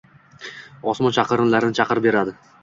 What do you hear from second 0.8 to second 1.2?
osmon